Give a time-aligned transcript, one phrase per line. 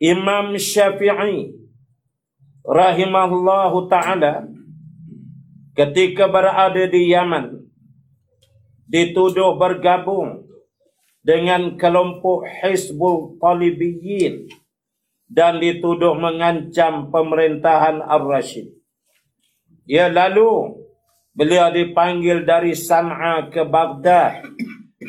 [0.00, 1.52] Imam Syafi'i
[2.64, 4.48] rahimahullahu taala
[5.76, 7.60] ketika berada di Yaman
[8.88, 10.48] dituduh bergabung
[11.20, 14.48] dengan kelompok Hizbul Talibiyin
[15.28, 18.72] dan dituduh mengancam pemerintahan Ar-Rashid.
[19.84, 20.80] Ya lalu
[21.36, 24.40] beliau dipanggil dari San'a ke Baghdad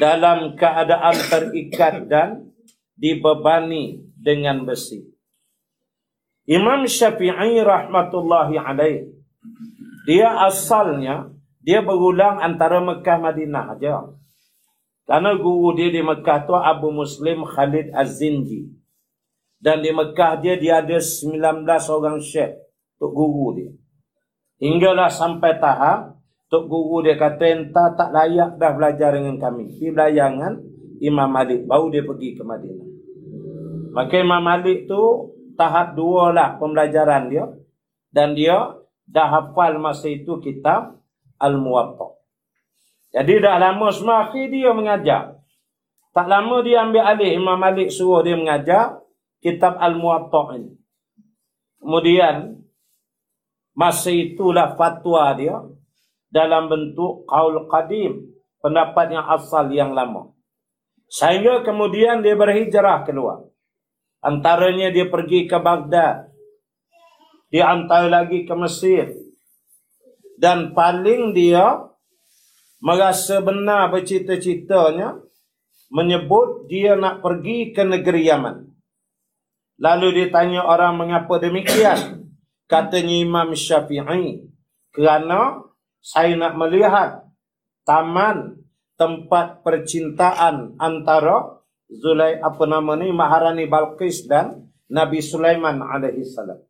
[0.01, 2.49] dalam keadaan terikat dan
[2.97, 5.05] dibebani dengan besi.
[6.49, 9.13] Imam Syafi'i rahmatullahi alaih
[10.09, 11.29] dia asalnya
[11.61, 14.09] dia berulang antara Mekah Madinah aja.
[15.05, 18.73] Karena guru dia di Mekah tu Abu Muslim Khalid Az-Zinji.
[19.61, 21.37] Dan di Mekah dia dia ada 19
[21.93, 22.57] orang syekh
[22.97, 23.71] untuk guru dia.
[24.61, 26.20] Hinggalah sampai tahap
[26.51, 29.71] Tok Guru dia kata entah tak layak dah belajar dengan kami.
[29.71, 30.53] Pergi belajar dengan
[30.99, 31.63] Imam Malik.
[31.63, 32.87] Baru dia pergi ke Madinah.
[33.95, 37.47] Maka Imam Malik tu tahap dua lah pembelajaran dia.
[38.11, 38.75] Dan dia
[39.07, 40.99] dah hafal masa itu kitab
[41.39, 42.19] Al-Muwatta.
[43.15, 45.39] Jadi dah lama semua akhir dia mengajar.
[46.11, 48.99] Tak lama dia ambil alih Imam Malik suruh dia mengajar
[49.39, 50.75] kitab Al-Muwatta ini.
[51.79, 52.59] Kemudian
[53.71, 55.55] masa itulah fatwa dia
[56.31, 58.31] dalam bentuk qaul qadim,
[58.63, 60.31] pendapat yang asal yang lama.
[61.11, 63.43] Sehingga kemudian dia berhijrah keluar.
[64.23, 66.31] Antaranya dia pergi ke Baghdad.
[67.51, 69.11] Dia antar lagi ke Mesir.
[70.39, 71.83] Dan paling dia
[72.79, 75.19] merasa benar bercita-citanya
[75.91, 78.71] menyebut dia nak pergi ke negeri Yaman.
[79.83, 82.31] Lalu dia tanya orang mengapa demikian.
[82.71, 84.47] Katanya Imam Syafi'i.
[84.95, 85.70] Kerana
[86.01, 87.29] saya nak melihat
[87.85, 88.61] taman
[88.97, 96.63] tempat percintaan antara Zulai apa nama ni Maharani Balqis dan Nabi Sulaiman alaihi salam.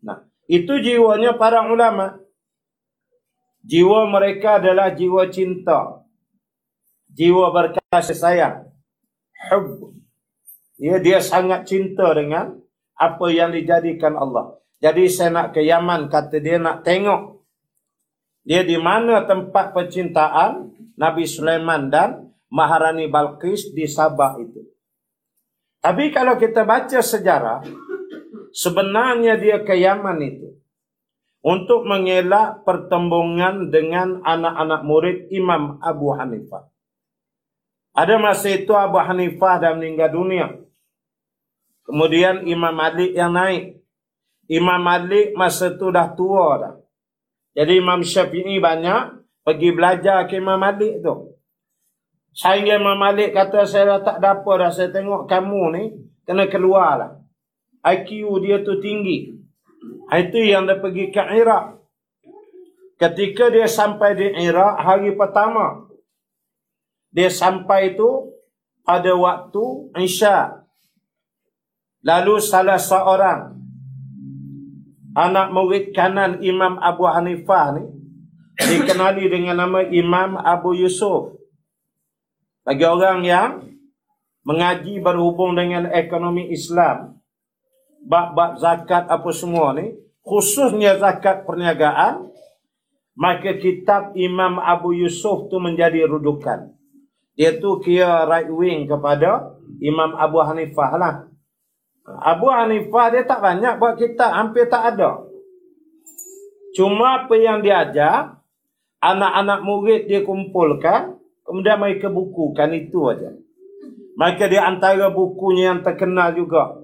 [0.00, 2.16] Nah, itu jiwanya para ulama.
[3.60, 6.00] Jiwa mereka adalah jiwa cinta.
[7.12, 8.72] Jiwa berkasih sayang.
[9.52, 9.92] Hub.
[10.80, 12.56] Ya, dia sangat cinta dengan
[12.96, 14.56] apa yang dijadikan Allah.
[14.80, 17.37] Jadi saya nak ke Yaman, kata dia nak tengok.
[18.48, 24.64] Dia di mana tempat percintaan Nabi Sulaiman dan Maharani Balqis di Sabah itu.
[25.84, 27.60] Tapi kalau kita baca sejarah,
[28.56, 30.48] sebenarnya dia ke Yaman itu
[31.44, 36.72] untuk mengelak pertembungan dengan anak-anak murid Imam Abu Hanifah.
[37.92, 40.56] Ada masa itu Abu Hanifah dah meninggal dunia.
[41.84, 43.76] Kemudian Imam Malik yang naik.
[44.48, 46.74] Imam Malik masa itu dah tua dah.
[47.58, 51.34] Jadi Imam Syafi'i banyak pergi belajar ke Imam Malik tu.
[52.30, 54.70] Sehingga Imam Malik kata saya dah tak ada apa dah.
[54.70, 55.84] Saya tengok kamu ni
[56.22, 57.12] kena keluar lah.
[57.82, 59.34] IQ dia tu tinggi.
[60.06, 61.82] Itu yang dia pergi ke Iraq.
[62.94, 65.90] Ketika dia sampai di Iraq hari pertama.
[67.10, 68.38] Dia sampai tu
[68.86, 70.62] pada waktu Isya.
[72.06, 73.57] Lalu salah seorang
[75.16, 77.84] anak murid kanan Imam Abu Hanifah ni
[78.58, 81.38] dikenali dengan nama Imam Abu Yusuf
[82.68, 83.50] bagi orang yang
[84.44, 87.16] mengaji berhubung dengan ekonomi Islam,
[88.04, 92.28] bab-bab zakat apa semua ni, khususnya zakat perniagaan,
[93.16, 96.76] maka kitab Imam Abu Yusuf tu menjadi rujukan.
[97.40, 101.14] Dia tu kira right wing kepada Imam Abu Hanifah lah.
[102.22, 105.28] Abu Hanifah dia tak banyak buat kitab, hampir tak ada.
[106.72, 108.40] Cuma apa yang dia ajar,
[109.02, 111.18] anak-anak murid dia kumpulkan,
[111.48, 113.32] Kemudian mereka bukukan itu aja.
[114.20, 116.76] Maka di antara bukunya yang terkenal juga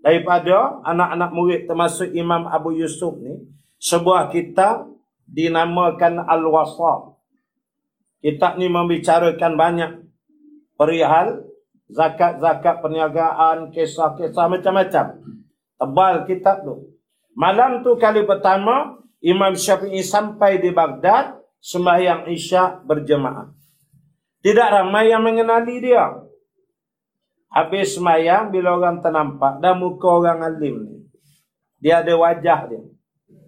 [0.00, 3.44] daripada anak-anak murid termasuk Imam Abu Yusuf ni
[3.76, 4.88] sebuah kitab
[5.28, 7.12] dinamakan Al-Wasat.
[8.24, 9.90] Kitab ni membicarakan banyak
[10.80, 11.44] perihal
[11.90, 15.06] zakat-zakat perniagaan, kisah-kisah macam-macam.
[15.76, 16.94] Tebal kitab tu.
[17.34, 23.52] Malam tu kali pertama Imam Syafi'i sampai di Baghdad sembahyang Isyak berjemaah.
[24.40, 26.08] Tidak ramai yang mengenali dia.
[27.50, 30.96] Habis semayang bila orang ternampak dan muka orang alim ni.
[31.82, 32.82] Dia ada wajah dia.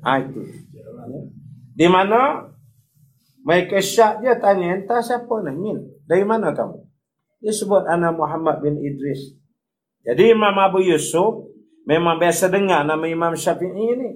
[0.02, 0.42] Ha, itu.
[1.72, 2.50] Di mana
[3.46, 5.52] mereka syak dia tanya, entah siapa ni?
[5.54, 6.91] Min, dari mana kamu?
[7.42, 9.34] Dia sebut anak Muhammad bin Idris.
[10.06, 11.50] Jadi Imam Abu Yusuf
[11.90, 14.10] memang biasa dengar nama Imam Syafi'i ni.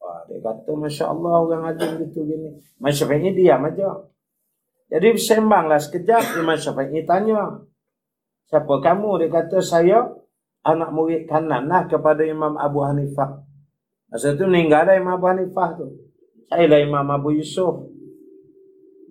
[0.00, 2.56] Wah, dia kata Masya Allah orang alim gitu gini.
[2.80, 4.08] Imam Syafi'i diam aja.
[4.88, 7.68] Jadi bersembanglah sekejap Imam Syafi'i tanya.
[8.48, 9.20] Siapa kamu?
[9.20, 10.08] Dia kata saya
[10.64, 13.44] anak murid kanan lah kepada Imam Abu Hanifah.
[14.08, 15.86] Masa tu meninggal dah Imam Abu Hanifah tu.
[16.48, 17.92] Saya lah Imam Abu Yusuf.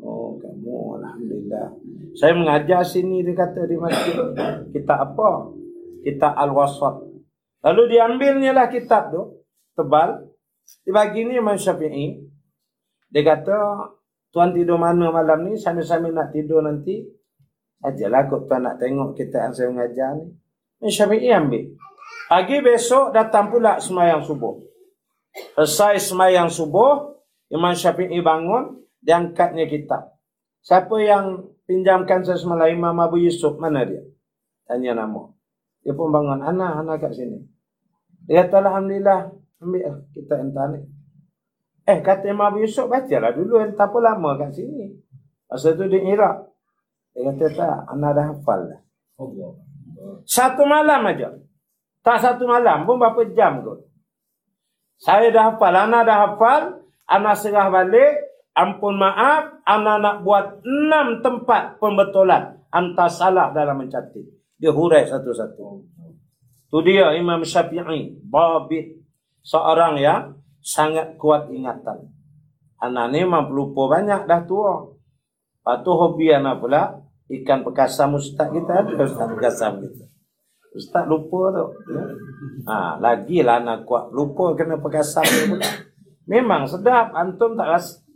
[0.01, 1.69] Oh kamu Alhamdulillah.
[2.17, 4.17] Saya mengajar sini dia kata di masjid.
[4.73, 5.53] Kitab apa?
[6.01, 6.95] Kitab Al-Wasat.
[7.61, 9.45] Lalu diambilnya lah kitab tu.
[9.77, 10.25] Tebal.
[10.81, 12.17] Dibagi ni Imam Syafi'i.
[13.13, 13.57] Dia kata
[14.37, 15.55] Tuan tidur mana malam ni?
[15.55, 17.05] Sambil-sambil nak tidur nanti.
[17.77, 20.33] Ajalah kot tuan nak tengok kita yang saya mengajar ni.
[20.81, 21.77] Ini Syafi'i ambil.
[22.27, 24.57] Pagi besok datang pula semayang subuh.
[25.55, 27.21] Selesai semayang subuh.
[27.53, 28.81] Imam Syafi'i bangun.
[28.99, 30.16] Dia angkatnya kitab.
[30.67, 33.55] Siapa yang pinjamkan saya semalam Imam Abu Yusuf?
[33.55, 34.03] Mana dia?
[34.67, 35.31] Tanya nama.
[35.79, 36.43] Dia pun bangun.
[36.43, 37.39] Ana, Ana kat sini.
[38.27, 39.31] Dia kata Alhamdulillah.
[39.63, 40.83] Ambil lah kita entah ni.
[41.87, 44.91] Eh kata Imam Abu Yusuf bacalah dulu tak apa lama kat sini.
[45.47, 46.51] Masa tu di Iraq.
[47.15, 48.81] Dia kata tak, anak dah hafal dah.
[50.27, 51.31] Satu malam aja.
[52.03, 53.87] Tak satu malam pun berapa jam kot.
[54.99, 56.61] Saya dah hafal, anak dah hafal,
[57.07, 58.19] anak serah balik,
[58.57, 64.25] ampun maaf, anak nak buat enam tempat pembetulan antara salah dalam mencatat.
[64.57, 65.85] Dia hurai satu-satu.
[66.67, 68.97] Tu dia Imam Syafi'i, babit
[69.45, 72.11] seorang yang sangat kuat ingatan.
[72.81, 74.83] Anak ni memang pelupa banyak dah tua.
[75.63, 76.99] Lepas tu hobi anak pula,
[77.31, 80.05] ikan pekasam ustaz kita ada ustaz pekasam kita.
[80.75, 81.65] Ustaz lupa tu.
[81.93, 82.03] Ya?
[82.67, 85.69] Ha, lagi lah anak kuat lupa kena pekasam pula.
[86.27, 88.06] Memang sedap, antum tak rasa.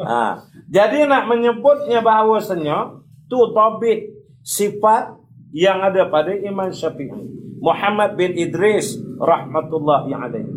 [0.00, 0.40] Ha,
[0.72, 5.20] jadi nak menyebutnya bahawasanya, tu tabit sifat
[5.52, 7.28] yang ada pada Imam Syafi'i.
[7.60, 10.52] Muhammad bin Idris rahmatullahi alaihi.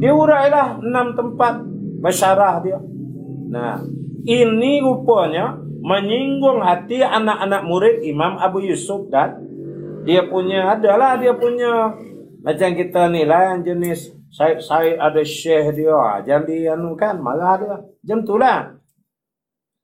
[0.00, 1.64] Dia urailah enam tempat
[2.04, 2.78] masyarah dia.
[3.48, 3.80] Nah,
[4.28, 9.40] ini rupanya menyinggung hati anak-anak murid Imam Abu Yusuf dan
[10.04, 11.96] dia punya adalah dia punya
[12.40, 17.54] macam kita ni yang jenis saya saya ada syekh dia ah, jadi anu kan marah
[17.58, 18.78] dia jam tu lah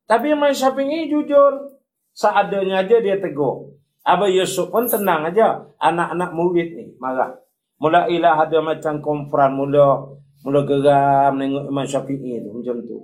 [0.06, 1.76] tapi Imam Syafi'i jujur
[2.14, 3.74] seadanya aja dia tegur
[4.06, 7.34] Abu Yusuf pun tenang aja anak-anak murid ni marah
[7.76, 10.00] Mulailah ada macam konfran mula
[10.40, 12.98] mula geram menengok Imam Syafi'i tu macam tu.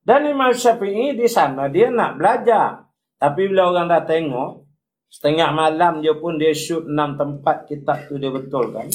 [0.00, 2.88] Dan Imam Syafi'i di sana dia nak belajar.
[3.20, 4.64] Tapi bila orang dah tengok
[5.12, 8.88] setengah malam dia pun dia shoot enam tempat kitab tu dia betul kan.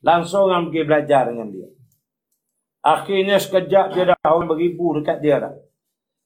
[0.00, 1.68] Langsung orang pergi belajar dengan dia.
[2.80, 5.54] Akhirnya sekejap dia dah orang beribu dekat dia dah.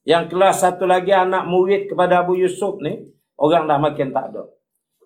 [0.07, 3.03] Yang kelas satu lagi anak murid kepada Abu Yusuf ni,
[3.35, 4.43] orang dah makin tak ada.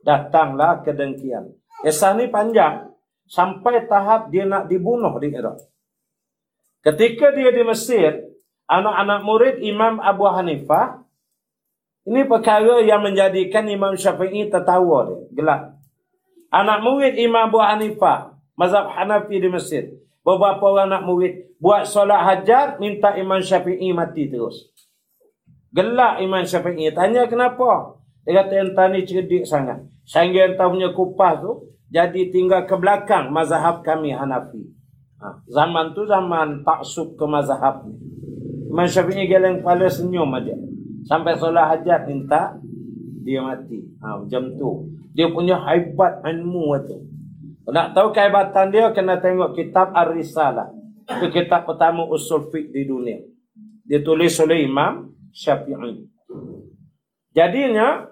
[0.06, 1.56] Datanglah kedengkian.
[1.81, 2.92] Kisah ni panjang
[3.25, 5.57] sampai tahap dia nak dibunuh di Iraq.
[6.86, 8.27] Ketika dia di Mesir,
[8.69, 11.01] anak-anak murid Imam Abu Hanifah,
[12.07, 15.62] ini perkara yang menjadikan Imam Syafi'i tertawa dia, gelap.
[16.50, 18.28] Anak murid Imam Abu Hanifah,
[18.59, 21.33] mazhab Hanafi di Mesir, beberapa orang anak murid
[21.63, 24.75] buat solat hajat, minta Imam Syafi'i mati terus.
[25.71, 27.95] Gelak Imam Syafi'i, tanya kenapa?
[28.27, 29.79] Dia kata entah ni cerdik sangat.
[30.03, 34.75] Sehingga entah punya kupas tu, jadi tinggal ke belakang mazhab kami Hanafi.
[35.23, 37.95] Ha, zaman tu zaman taksub ke mazhab ni.
[38.67, 40.53] Imam Syafi'i geleng kepala senyum aja.
[41.07, 42.59] Sampai solat hajat minta
[43.23, 43.88] dia mati.
[44.03, 44.69] Ha, macam tu.
[45.15, 47.09] Dia punya haibat ilmu itu.
[47.69, 50.73] Nak tahu kehebatan dia kena tengok kitab Ar-Risalah.
[51.09, 53.19] Itu kitab pertama usul fiqh di dunia.
[53.89, 56.05] Dia tulis oleh Imam Syafi'i.
[57.33, 58.05] Jadinya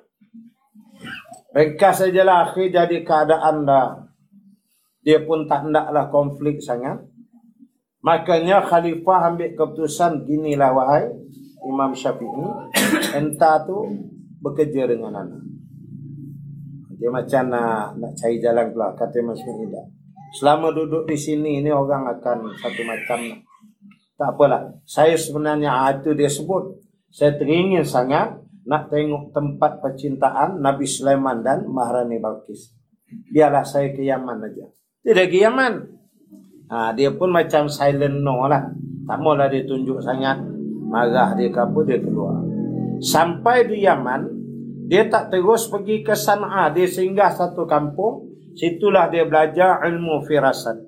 [1.57, 4.05] Ringkas sajalah akhir jadi keadaan dah.
[5.01, 7.01] Dia pun tak naklah konflik sangat.
[8.03, 11.09] Makanya khalifah ambil keputusan ginilah wahai
[11.65, 12.45] Imam Syafi'i.
[13.15, 13.89] Entah tu
[14.43, 15.46] bekerja dengan anak.
[16.97, 18.91] Dia macam nak, nak cari jalan keluar.
[18.97, 19.85] Kata Syafi'i dah.
[20.37, 23.19] Selama duduk di sini ni orang akan satu macam
[24.17, 24.73] tak apalah.
[24.83, 26.81] Saya sebenarnya ah, itu dia sebut.
[27.13, 32.73] Saya teringin sangat nak tengok tempat percintaan Nabi Sulaiman dan Maharani Balkis.
[33.07, 34.67] Biarlah saya ke Yaman aja.
[35.05, 35.73] Tidak ke Yaman.
[36.67, 38.67] Ha, dia pun macam silent no lah.
[39.07, 40.43] Tak maulah dia tunjuk sangat.
[40.87, 42.43] Marah dia ke apa, dia keluar.
[42.99, 44.36] Sampai di Yaman,
[44.87, 46.71] dia tak terus pergi ke Sana'a.
[46.71, 48.31] Dia singgah satu kampung.
[48.55, 50.79] Situlah dia belajar ilmu firasat.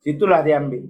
[0.00, 0.88] Situlah dia ambil.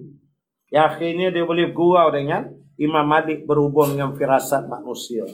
[0.71, 5.27] Yang akhirnya dia boleh gurau dengan Imam Malik berhubung dengan firasat manusia.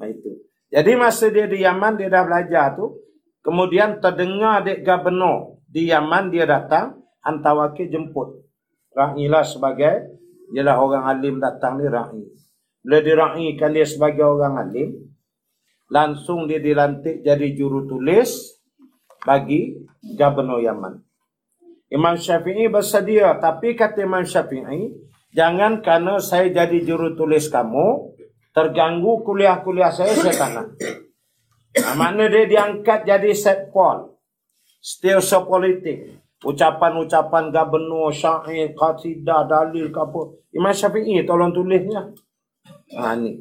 [0.00, 0.42] Nah, itu.
[0.72, 2.98] Jadi masa dia di Yaman dia dah belajar tu,
[3.44, 8.42] kemudian terdengar dek gubernur di Yaman dia datang hantar wakil jemput.
[8.90, 10.14] Rahilah sebagai
[10.52, 12.22] Ialah orang alim datang ni ra'i.
[12.84, 14.92] Bila dira'ikan dia sebagai orang alim,
[15.92, 18.60] langsung dia dilantik jadi juru tulis
[19.24, 21.00] bagi Gubernur Yaman.
[21.92, 23.38] Imam Syafi'i bersedia.
[23.38, 24.90] Tapi kata Imam Syafi'i,
[25.30, 28.16] jangan kerana saya jadi juru tulis kamu,
[28.50, 30.66] terganggu kuliah-kuliah saya, saya tak nak.
[31.74, 34.14] Nah, makna dia diangkat jadi set call.
[34.78, 36.22] Setiausaha politik.
[36.44, 40.20] Ucapan-ucapan gubernur, syair, qasidah, dalil apa.
[40.52, 42.10] Imam Syafi'i tolong tulisnya.
[42.98, 43.40] Ha, ni.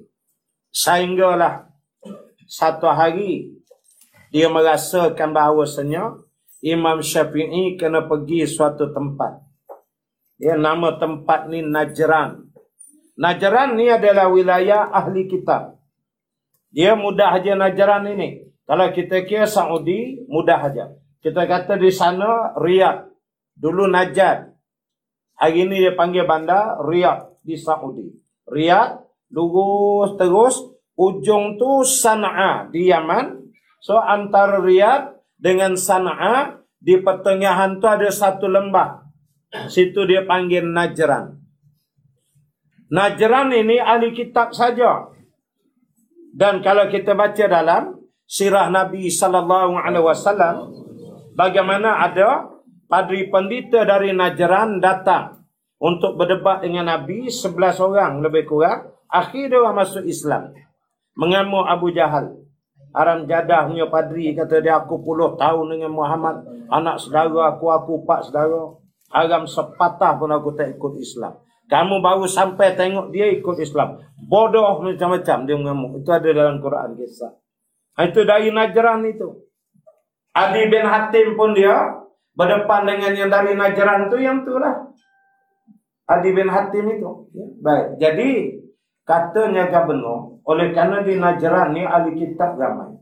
[0.71, 1.72] Sehinggalah
[2.47, 3.53] satu hari
[4.33, 6.17] dia merasakan bahawasanya
[6.63, 9.43] Imam Syafi'i kena pergi suatu tempat.
[10.41, 12.49] Ya, nama tempat ni Najran.
[13.19, 15.77] Najran ni adalah wilayah ahli kitab.
[16.73, 18.49] Dia mudah aja Najran ini.
[18.65, 20.97] Kalau kita kira Saudi, mudah aja.
[21.21, 23.11] Kita kata di sana Riyadh.
[23.53, 24.49] Dulu Najd.
[25.37, 28.09] Hari ini dia panggil bandar Riyadh di Saudi.
[28.49, 30.72] Riyadh, lurus terus.
[30.93, 33.41] Ujung tu Sana'a di Yaman.
[33.81, 39.03] So antara Riyadh dengan Sana'a di pertengahan tu ada satu lembah.
[39.69, 41.37] Situ dia panggil Najran.
[42.93, 45.09] Najran ini ahli kitab saja.
[46.33, 50.73] Dan kalau kita baca dalam sirah Nabi sallallahu alaihi wasallam
[51.37, 52.49] bagaimana ada
[52.89, 55.45] padri pendeta dari Najran datang
[55.77, 60.55] untuk berdebat dengan Nabi 11 orang lebih kurang akhir dia masuk Islam
[61.13, 62.43] mengamuk Abu Jahal
[62.93, 66.45] Aram jadah punya padri kata dia aku puluh tahun dengan Muhammad.
[66.69, 68.77] Anak saudara aku, aku empat saudara.
[69.09, 71.41] Aram sepatah pun aku tak ikut Islam.
[71.73, 73.97] Kamu baru sampai tengok dia ikut Islam.
[74.29, 76.05] Bodoh macam-macam dia mengamuk.
[76.05, 77.33] Itu ada dalam Quran kisah.
[77.97, 79.41] Itu dari Najran itu.
[80.37, 81.97] Adi bin Hatim pun dia
[82.37, 84.85] berdepan dengan yang dari Najran tu yang tu lah.
[86.05, 87.09] Adi bin Hatim itu.
[87.33, 87.85] Ya, baik.
[87.97, 88.29] Jadi
[89.03, 92.99] katanya gubernur oleh kerana di Najran ni ahli kitab ramai.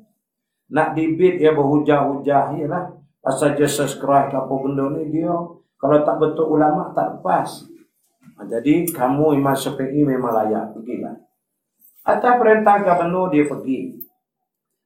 [0.72, 2.94] Nak dibit dia berhujah-hujah je lah.
[3.22, 5.34] Pasal Jesus Christ apa benda ni dia.
[5.78, 7.66] Kalau tak betul ulama tak lepas.
[8.38, 10.74] Ha, jadi kamu Imam Syafi'i memang layak.
[10.78, 11.18] Pergilah.
[12.06, 14.00] Atas perintah gubernur dia pergi.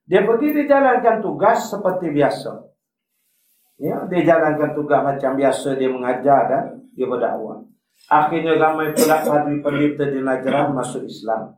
[0.06, 2.54] Dia pergi dia jalankan tugas seperti biasa.
[3.76, 6.64] Ya, dia jalankan tugas macam biasa dia mengajar dan
[6.96, 7.60] dia berdakwah.
[8.06, 11.58] Akhirnya ramai pula padri pendeta di Najran masuk Islam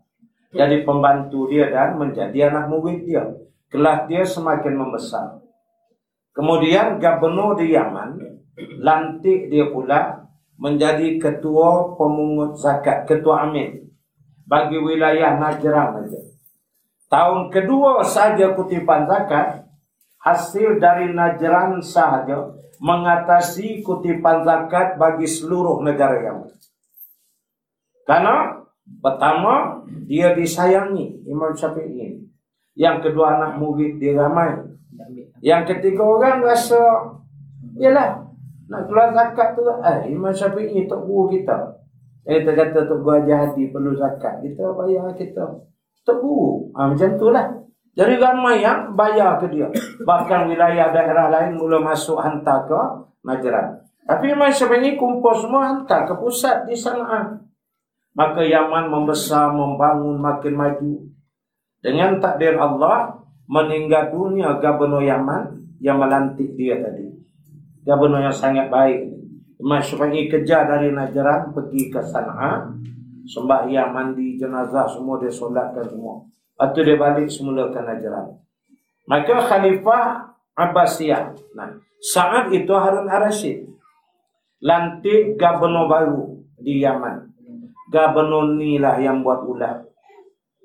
[0.57, 3.23] jadi pembantu dia dan menjadi anak murid dia.
[3.67, 5.43] Kelas dia semakin membesar.
[6.31, 8.15] Kemudian gubernur di Yaman
[8.79, 10.23] lantik dia pula
[10.57, 13.91] menjadi ketua pemungut zakat, ketua amin
[14.47, 16.21] bagi wilayah Najran saja.
[17.07, 19.67] Tahun kedua saja kutipan zakat
[20.23, 26.51] hasil dari Najran sahaja mengatasi kutipan zakat bagi seluruh negara Yaman.
[28.07, 28.57] Karena
[28.97, 32.23] Pertama, dia disayangi Imam Syafi'i.
[32.77, 34.63] Yang kedua anak murid dia ramai.
[35.43, 36.79] Yang ketiga orang rasa
[37.77, 38.25] yalah
[38.67, 41.77] nak keluar zakat tu eh Imam Syafi'i tok guru kita.
[42.25, 44.41] Eh kita kata tok guru Haji Hadi perlu zakat.
[44.45, 45.45] Kita bayar kita.
[46.05, 46.69] Tok guru.
[46.73, 47.47] Ha, macam tu lah.
[47.97, 49.65] Jadi ramai yang bayar ke dia.
[50.05, 52.81] Bahkan wilayah daerah lain mula masuk hantar ke
[53.25, 53.81] Najran.
[54.05, 57.41] Tapi Imam Syafi'i kumpul semua hantar ke pusat di sana.
[58.13, 60.93] Maka Yaman membesar, membangun, makin maju.
[61.81, 63.17] Dengan takdir Allah,
[63.49, 67.09] meninggal dunia Gubernur Yaman yang melantik dia tadi.
[67.81, 69.09] Gubernur yang sangat baik.
[69.57, 72.77] Imam Syafi'i kejar dari Najran pergi ke Sana'a.
[73.25, 76.36] Sembah yang mandi jenazah semua dia solatkan semua.
[76.57, 78.33] Tu dia balik semula ke Najran.
[79.05, 81.37] Maka Khalifah Abbasiyah.
[81.53, 83.69] Nah, saat itu Harun Ar-Rashid.
[84.65, 86.21] Lantik gubernur baru
[86.57, 87.29] di Yaman.
[87.93, 89.85] Gubernur ni lah yang buat ulah.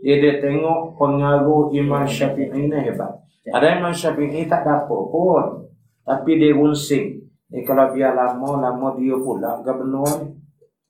[0.00, 3.22] Dia dia tengok pengaruh Imam Syafi'i ni hebat.
[3.52, 5.68] Ada Imam Syafi'i tak ada apa pun.
[6.02, 7.20] Tapi dia unsing.
[7.52, 10.40] Ni kalau biar lama, lama dia pula gubernur.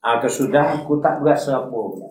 [0.03, 2.07] Ha, kesudah aku tak berasa apa pula.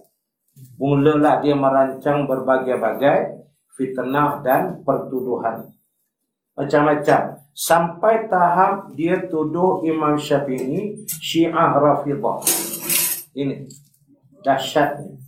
[0.77, 3.45] Mulalah dia merancang berbagai-bagai
[3.77, 5.73] fitnah dan pertuduhan.
[6.59, 7.41] Macam-macam.
[7.53, 12.41] Sampai tahap dia tuduh Imam Syafi'i Syiah Rafidah.
[13.37, 13.69] Ini
[14.41, 15.21] dahsyatnya.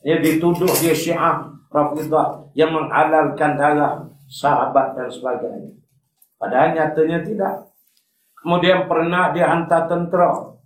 [0.00, 5.76] Dia dituduh dia syiah Rafidah yang menghalalkan darah sahabat dan sebagainya.
[6.40, 7.54] Padahal nyatanya tidak.
[8.40, 10.56] Kemudian pernah dia hantar tentera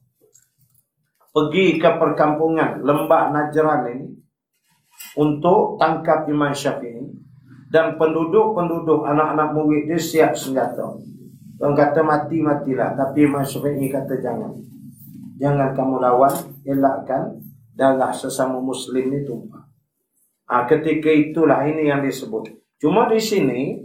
[1.34, 4.06] pergi ke perkampungan lembah Najran ini
[5.18, 7.02] untuk tangkap Imam Syafi'i
[7.74, 10.94] dan penduduk-penduduk anak-anak murid dia siap senjata.
[11.58, 14.54] Orang kata mati-matilah tapi Imam Syafi'i kata jangan.
[15.34, 17.42] Jangan kamu lawan, elakkan
[17.74, 19.66] darah sesama muslim ini tumpah.
[20.46, 22.54] Ha, ketika itulah ini yang disebut.
[22.78, 23.82] Cuma di sini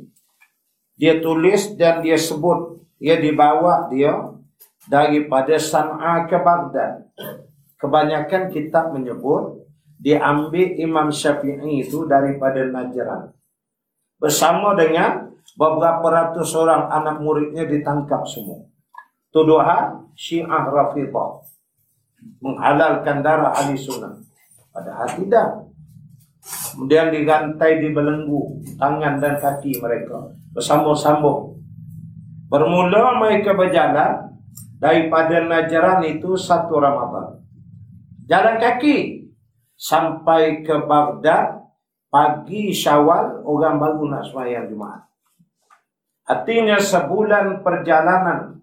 [0.94, 4.12] dia tulis dan dia sebut dia dibawa dia
[4.90, 7.14] daripada San'a ke Baghdad.
[7.78, 9.70] Kebanyakan kitab menyebut
[10.02, 13.32] diambil Imam Syafi'i itu daripada Najran.
[14.20, 18.68] Bersama dengan beberapa ratus orang anak muridnya ditangkap semua.
[19.30, 21.46] Tuduhan Syiah Rafidah
[22.44, 24.20] menghalalkan darah ahli sunnah.
[24.74, 25.48] Padahal tidak.
[26.74, 31.60] Kemudian digantai di belenggu tangan dan kaki mereka bersambung-sambung.
[32.50, 34.29] Bermula mereka berjalan
[34.80, 37.44] daripada Najran itu satu Ramadan.
[38.26, 39.28] Jalan kaki
[39.76, 41.68] sampai ke Baghdad
[42.10, 45.04] pagi Syawal orang baru nak sembahyang Jumaat.
[46.30, 48.62] Artinya sebulan perjalanan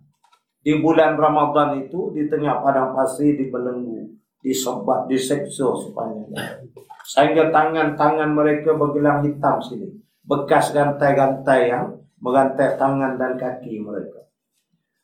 [0.62, 4.06] di bulan Ramadan itu di tengah padang pasir dibelenggu,
[4.42, 6.66] disobat, diseksa sepanjang.
[7.06, 9.94] Sehingga tangan-tangan mereka bergelang hitam sini.
[10.26, 14.26] Bekas gantai-gantai yang menggantai tangan dan kaki mereka.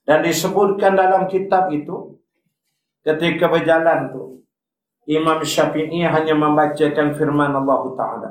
[0.03, 2.19] Dan disebutkan dalam kitab itu
[3.07, 4.43] ketika berjalan tu
[5.07, 8.31] Imam Syafi'i hanya membacakan firman Allah Ta'ala.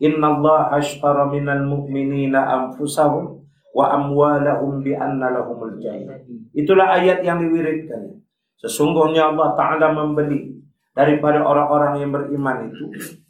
[0.00, 3.44] Inna Allah ashtara minal mu'minina anfusahum
[3.76, 6.16] wa amwalahum bi anna lahumul jannah.
[6.56, 8.24] Itulah ayat yang diwiridkan.
[8.56, 10.56] Sesungguhnya Allah Ta'ala membeli
[10.96, 12.84] daripada orang-orang yang beriman itu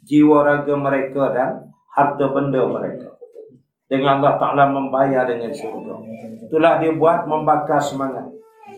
[0.07, 1.51] jiwa raga mereka dan
[1.91, 3.16] harta benda mereka.
[3.87, 5.95] Dengan Allah Ta'ala membayar dengan syurga.
[6.43, 8.27] Itulah dia buat membakar semangat.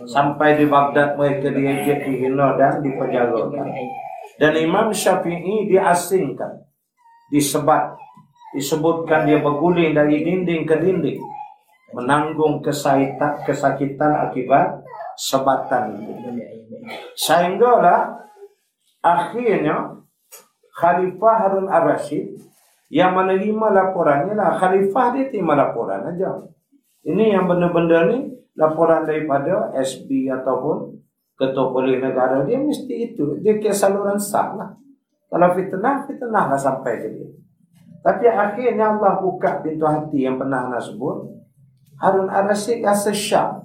[0.06, 3.66] Sampai di Baghdad mereka diejek, dihina dan dipenjarakan.
[4.38, 6.62] Dan Imam Syafi'i diasingkan.
[7.34, 7.98] Disebat.
[8.54, 11.22] Disebutkan dia berguling dari dinding ke dinding.
[11.94, 14.86] Menanggung kesakitan, kesakitan akibat
[15.18, 16.06] sebatan.
[17.18, 18.30] Sehinggalah
[19.02, 20.06] akhirnya
[20.80, 22.40] Khalifah Harun Ar-Rashid
[22.90, 24.58] yang menerima laporannya lah.
[24.58, 26.42] Khalifah dia terima laporan aja.
[27.06, 30.98] Ini yang benda-benda ni laporan daripada SB ataupun
[31.38, 32.44] ketua polis negara.
[32.44, 33.40] Dia mesti itu.
[33.40, 34.70] Dia kira saluran sah lah.
[35.30, 37.30] Kalau fitnah fitnah lah sampai ke dia.
[38.02, 41.30] Tapi akhirnya Allah buka pintu hati yang pernah nak sebut.
[42.00, 43.60] Harun Ar-Rasyid rasa syak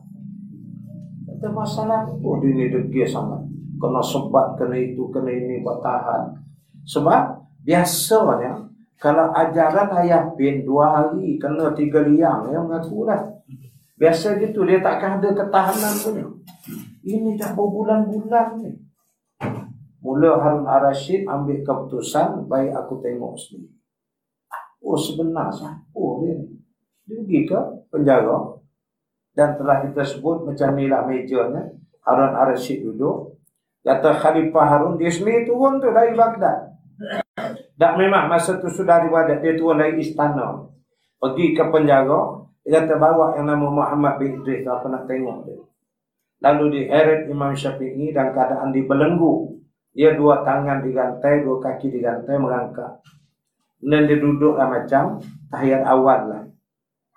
[1.30, 3.40] kata masalah oh dia ni degil sangat.
[3.78, 6.34] Kena sebat kena itu kena ini buat tahan.
[6.84, 8.63] Sebab biasanya
[8.98, 13.20] kalau ajaran ayah bin dua hari kena tiga liang ya mengaku lah
[13.94, 16.26] Biasa gitu dia takkan ada ketahanan punya.
[17.06, 18.74] Ini dah berbulan-bulan ni.
[20.02, 23.72] Mula Harun Ar-Rashid ambil keputusan baik aku tengok sendiri.
[24.84, 26.60] Oh sebenarnya oh dia ni.
[27.06, 28.60] Dia pergi ke penjara
[29.32, 31.62] dan telah kita sebut macam ni lah mejanya.
[32.04, 33.38] Harun Ar-Rashid duduk.
[33.84, 36.73] Kata Khalifah Harun dia sendiri turun tu dari Baghdad.
[37.74, 40.70] Tak memang masa tu sudah diwadat dia turun dari istana.
[41.18, 45.60] Pergi ke penjara dia kata bawa yang nama Muhammad bin Idris apa nak tengok dia.
[46.40, 49.60] Lalu diheret Imam Syafi'i dan keadaan dibelenggu.
[49.94, 53.04] Dia dua tangan digantai, dua kaki digantai, merangkak.
[53.84, 55.20] Dan dia duduklah macam
[55.52, 56.42] tahiyat awal lah.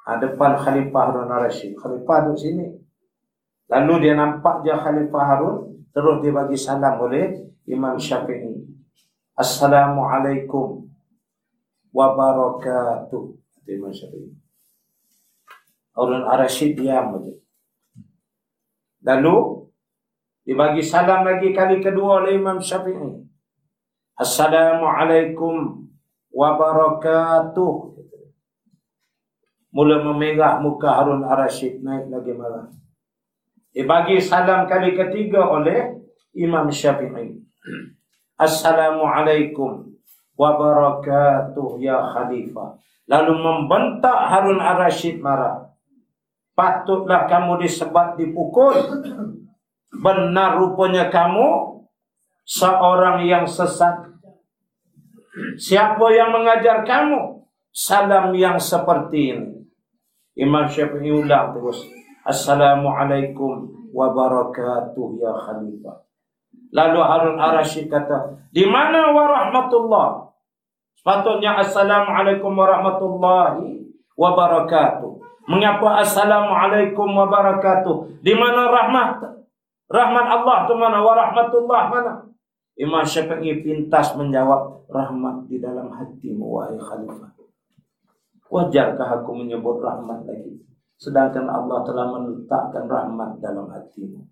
[0.06, 1.74] Ha, depan Khalifah Harun Rashid.
[1.80, 2.67] Khalifah duduk sini.
[3.72, 5.56] Lalu dia nampak je Khalifah Harun.
[5.96, 8.77] Terus dia bagi salam oleh Imam Syafi'i.
[9.38, 10.89] Assalamualaikum
[11.93, 13.38] wabarakatuh.
[13.69, 14.34] Imam Syafi'i.
[15.93, 17.38] Harun Ar-Rashid diam saja.
[19.06, 19.38] Lalu
[20.41, 23.30] dibagi salam lagi kali kedua oleh Imam Syafi'i.
[24.17, 25.86] Assalamualaikum
[26.34, 27.73] wabarakatuh.
[29.69, 32.73] Mula memerah muka Harun Ar-Rashid naik lagi marah.
[33.69, 35.93] Dibagi salam kali ketiga oleh
[36.34, 37.38] Imam Syafi'i.
[38.38, 39.97] Assalamualaikum
[40.38, 42.78] wabarakatuh ya khalifah.
[43.10, 45.67] Lalu membentak Harun Ar-Rashid marah
[46.58, 48.73] patutlah kamu disebat dipukul.
[49.97, 51.82] Benar rupanya kamu
[52.45, 54.10] seorang yang sesat.
[55.58, 59.54] Siapa yang mengajar kamu salam yang seperti ini?
[60.38, 61.82] Imam Syafi'i ulang terus.
[62.26, 66.07] Assalamualaikum wabarakatuh ya khalifah.
[66.72, 70.34] Lalu Harun Ar-Rasyid kata, di mana warahmatullah?
[71.00, 73.88] Sepatutnya Assalamualaikum warahmatullahi
[74.20, 75.12] wabarakatuh.
[75.48, 78.20] Mengapa Assalamualaikum wabarakatuh?
[78.20, 79.24] Di mana rahmat?
[79.88, 81.00] Rahmat Allah tu mana?
[81.00, 82.14] Warahmatullah mana?
[82.76, 87.32] Imam Syafi'i pintas menjawab rahmat di dalam hatimu wahai khalifah.
[88.48, 90.62] Wajarkah aku menyebut rahmat lagi?
[91.00, 94.24] Sedangkan Allah telah meletakkan rahmat dalam hatimu.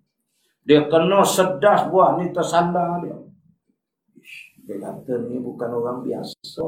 [0.66, 3.14] Dia kena sedas buah ni tersandar dia.
[4.66, 6.66] Dia kata ni bukan orang biasa.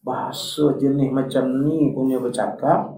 [0.00, 2.96] Bahasa jenis macam ni punya bercakap.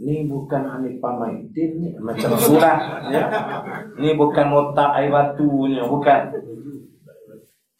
[0.00, 1.90] Ni bukan Hanifah Maidin ni.
[2.00, 3.04] Macam surat.
[3.12, 3.28] Ya.
[4.00, 5.68] Ni bukan otak air batu.
[5.68, 6.20] Bukan.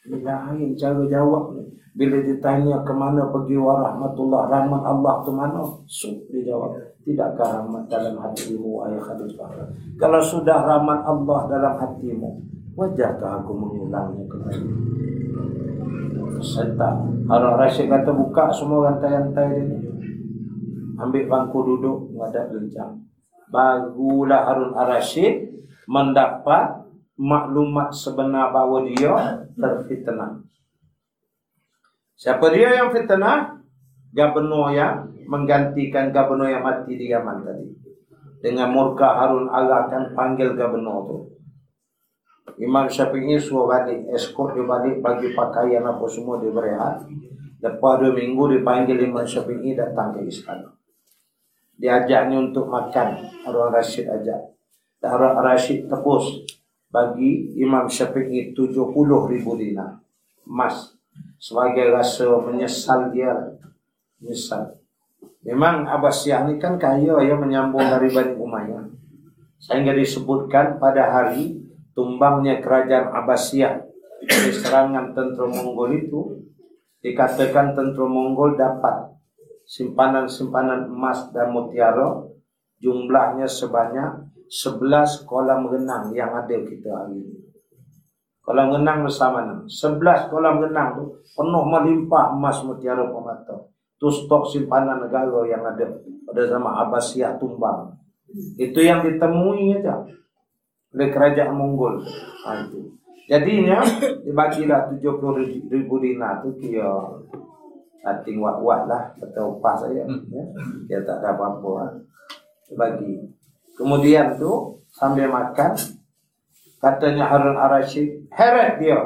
[0.05, 1.64] Ini lain cara jawab ni.
[1.95, 5.63] Bila ditanya ke mana pergi warahmatullah rahmat Allah ke mana?
[5.87, 6.75] Sup dia jawab.
[7.07, 9.71] Tidakkah rahmat dalam hatimu ayah khalifah?
[9.95, 12.31] Kalau sudah rahmat Allah dalam hatimu,
[12.75, 14.67] wajarkah aku mengulangnya kembali?
[16.43, 16.95] Setak.
[17.31, 19.79] Harun Rashid kata buka semua rantai-rantai dia ni.
[20.99, 23.07] Ambil bangku duduk, ada bincang.
[23.55, 25.47] Bagulah Harun Rashid
[25.87, 30.43] mendapat maklumat sebenar bahawa dia terfitnah.
[32.25, 33.61] Siapa dia yang fitnah?
[34.17, 37.69] Gubernur yang menggantikan gubernur yang mati di Yaman tadi.
[38.41, 41.19] Dengan murka Harun Allah akan panggil gubernur tu.
[42.65, 47.05] Imam Syafi'i suruh balik, escort dia balik, bagi pakaian apa semua dia berehat.
[47.61, 50.73] Lepas dua minggu dipanggil Imam Syafi'i datang ke istana.
[51.77, 53.21] Dia ajaknya untuk makan.
[53.45, 54.57] Harun Rashid ajak.
[55.05, 56.41] Harun Rashid tebus
[56.89, 58.73] bagi Imam Syafi'i 70
[59.29, 60.01] ribu dinar.
[60.49, 60.94] Emas
[61.45, 63.37] sebagai rasa menyesal dia.
[64.17, 64.81] Menyesal.
[65.45, 68.89] Memang Abbasiyah ni kan kaya yang menyambung dari Bani Umayyah.
[69.61, 71.61] Sehingga disebutkan pada hari
[71.93, 73.85] tumbangnya kerajaan Abbasiyah
[74.25, 76.21] dari serangan tentera Mongol itu
[77.05, 79.13] dikatakan tentera Mongol dapat
[79.69, 82.25] simpanan-simpanan emas dan mutiara
[82.81, 87.54] jumlahnya sebanyak 11 kolam renang yang ada kita hari ini
[88.45, 89.65] Kolam renang bersama enam.
[89.65, 93.73] Sebelas kolam renang tu penuh melimpah emas mutiara permata.
[93.97, 95.97] Tu stok simpanan negara yang ada
[96.29, 97.97] pada zaman Abbasiyah tumbang.
[98.61, 100.05] Itu yang ditemui aja
[100.93, 102.05] oleh kerajaan Mongol.
[102.45, 102.93] Ha, itu.
[103.25, 103.81] Jadinya
[104.21, 106.93] dibagilah 70 ribu dinar tu kira
[108.05, 110.45] Ating wat-wat lah Kata upah saya ya.
[110.85, 111.87] Dia tak ada apa-apa ha.
[112.77, 113.17] Bagi
[113.81, 115.73] Kemudian tu Sambil makan
[116.85, 119.01] Katanya Harun Ar-Rashid Heret dia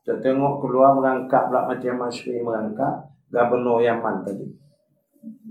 [0.00, 4.48] Kita tengok keluar mengangkat pula macam Masyri mengangkat Gubernur Yaman tadi.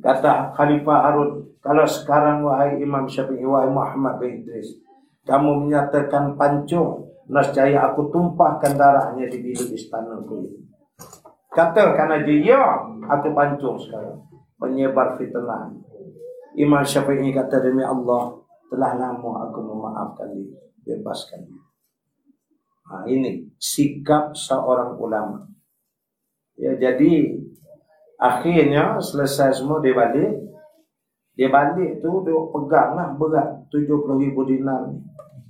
[0.02, 4.82] Kata Khalifah Harun Kalau sekarang wahai Imam Syafi'i Wahai Muhammad bin Idris
[5.30, 10.58] Kamu menyatakan pancung Nascaya aku tumpahkan darahnya di bilik istana kulit
[11.54, 12.82] Katakan aja ya
[13.14, 14.26] Aku pancung sekarang.
[14.58, 15.70] Penyebar fitnah.
[16.58, 18.42] Imam Syafi'i kata demi Allah
[18.74, 21.64] Telah lama aku memaafkan dia bebaskan dia.
[22.86, 25.50] Ha, ini sikap seorang ulama.
[26.56, 27.34] Ya, jadi
[28.22, 30.46] akhirnya selesai semua dia balik.
[31.36, 34.88] Dia balik tu dia peganglah berat 70 ribu dinar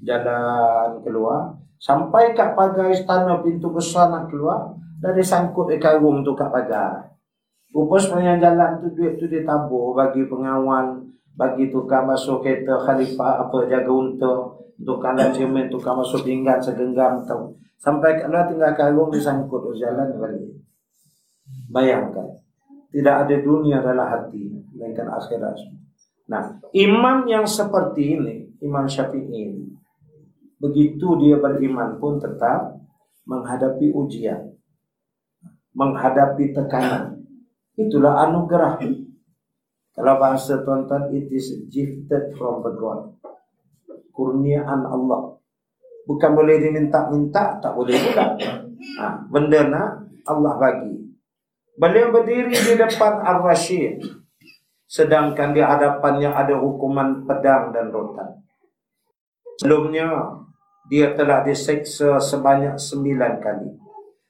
[0.02, 6.34] jalan keluar sampai kat pagar istana pintu besar nak keluar dari sangkut di karung tu
[6.34, 7.14] kat pagar.
[7.70, 11.04] Rupa sepanjang jalan tu duit tu dia tabur bagi pengawal,
[11.36, 17.56] bagi tukang masuk kereta khalifah apa jaga unta cermin tukang masuk pinggan segenggam tau.
[17.80, 20.52] Sampai kalau tinggal karung disangkut berjalan balik.
[21.72, 22.42] Bayangkan.
[22.92, 24.52] Tidak ada dunia dalam hati.
[24.76, 25.56] Melainkan akhirat.
[26.32, 29.68] Nah, imam yang seperti ini, Imam Syafi'i ini,
[30.58, 32.80] begitu dia beriman pun tetap
[33.28, 34.58] menghadapi ujian.
[35.76, 37.20] Menghadapi tekanan.
[37.76, 38.80] Itulah anugerah.
[39.96, 43.16] Kalau bahasa tuan-tuan, it is gifted from the God
[44.16, 45.36] kurniaan Allah.
[46.08, 48.40] Bukan boleh diminta-minta, tak boleh juga.
[49.02, 49.90] Ha, benda nak
[50.24, 50.96] Allah bagi.
[51.76, 54.00] Beliau berdiri di depan Ar-Rashid.
[54.86, 58.46] Sedangkan di hadapannya ada hukuman pedang dan rotan.
[59.60, 60.40] Sebelumnya,
[60.88, 63.70] dia telah diseksa sebanyak sembilan kali.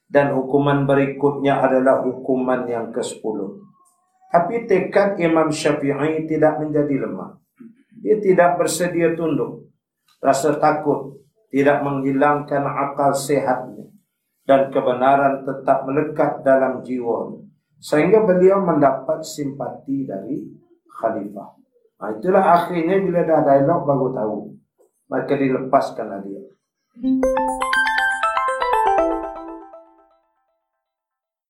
[0.08, 3.38] Dan hukuman berikutnya adalah hukuman yang ke-10.
[4.32, 7.36] Tapi tekad Imam Syafi'i tidak menjadi lemah.
[8.00, 9.65] Dia tidak bersedia tunduk
[10.20, 11.22] rasa takut
[11.54, 13.88] tidak menghilangkan akal sehatnya
[14.46, 17.42] dan kebenaran tetap melekat dalam jiwa
[17.80, 20.42] sehingga beliau mendapat simpati dari
[20.90, 21.50] khalifah.
[21.96, 24.38] Nah, itulah akhirnya bila dah dialog baru tahu
[25.10, 26.42] maka dilepaskanlah dia.